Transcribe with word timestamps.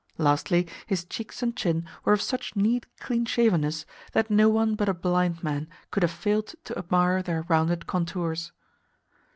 Lastly, 0.17 0.67
his 0.87 1.05
cheeks 1.05 1.43
and 1.43 1.55
chin 1.55 1.85
were 2.03 2.13
of 2.13 2.23
such 2.23 2.55
neat 2.55 2.87
clean 2.99 3.23
shavenness 3.23 3.85
that 4.13 4.31
no 4.31 4.49
one 4.49 4.73
but 4.73 4.89
a 4.89 4.95
blind 4.95 5.43
man 5.43 5.67
could 5.91 6.01
have 6.01 6.11
failed 6.11 6.55
to 6.63 6.75
admire 6.75 7.21
their 7.21 7.43
rounded 7.43 7.85
contours. 7.85 8.51